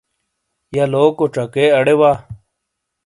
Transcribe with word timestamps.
یلوکو 0.75 1.25
چکے 1.33 1.65
اڑے 1.77 1.95
وا۔ 1.99 2.11